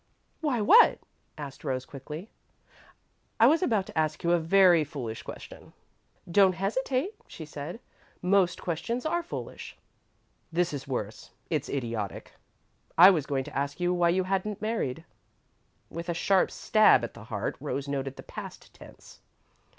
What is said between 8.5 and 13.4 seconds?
questions are foolish." "This is worse it's idiotic. I was